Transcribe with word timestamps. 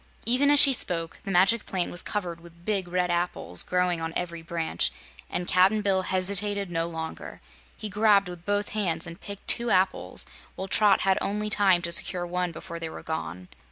Even 0.25 0.49
as 0.49 0.59
she 0.59 0.73
spoke, 0.73 1.19
the 1.25 1.29
Magic 1.29 1.63
Plant 1.67 1.91
was 1.91 2.01
covered 2.01 2.39
with 2.41 2.65
big 2.65 2.87
red 2.87 3.11
apples, 3.11 3.61
growing 3.61 4.01
on 4.01 4.13
every 4.15 4.41
branch, 4.41 4.89
and 5.29 5.47
Cap'n 5.47 5.83
Bill 5.83 6.01
hesitated 6.01 6.71
no 6.71 6.87
longer. 6.87 7.39
He 7.77 7.87
grabbed 7.87 8.27
with 8.27 8.43
both 8.43 8.69
hands 8.69 9.05
and 9.05 9.21
picked 9.21 9.47
two 9.47 9.69
apples, 9.69 10.25
while 10.55 10.67
Trot 10.67 11.01
had 11.01 11.19
only 11.21 11.51
time 11.51 11.83
to 11.83 11.91
secure 11.91 12.25
one 12.25 12.51
before 12.51 12.79
they 12.79 12.89
were 12.89 13.03
gone. 13.03 13.47